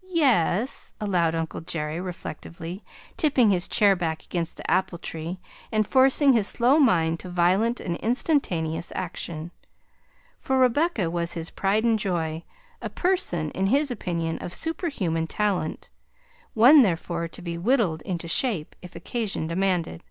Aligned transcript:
"Ye 0.00 0.22
es," 0.22 0.94
allowed 0.98 1.34
Uncle 1.34 1.60
Jerry 1.60 2.00
reflectively, 2.00 2.82
tipping 3.18 3.50
his 3.50 3.68
chair 3.68 3.94
back 3.94 4.24
against 4.24 4.56
the 4.56 4.70
apple 4.70 4.96
tree 4.96 5.40
and 5.70 5.86
forcing 5.86 6.32
his 6.32 6.48
slow 6.48 6.78
mind 6.78 7.20
to 7.20 7.28
violent 7.28 7.78
and 7.78 7.98
instantaneous 7.98 8.90
action, 8.94 9.50
for 10.38 10.56
Rebecca 10.56 11.10
was 11.10 11.34
his 11.34 11.50
pride 11.50 11.84
and 11.84 11.98
joy; 11.98 12.44
a 12.80 12.88
person, 12.88 13.50
in 13.50 13.66
his 13.66 13.90
opinion, 13.90 14.38
of 14.38 14.54
superhuman 14.54 15.26
talent, 15.26 15.90
one 16.54 16.80
therefore 16.80 17.28
to 17.28 17.42
be 17.42 17.58
"whittled 17.58 18.00
into 18.06 18.28
shape" 18.28 18.74
if 18.80 18.96
occasion 18.96 19.46
demanded. 19.48 20.02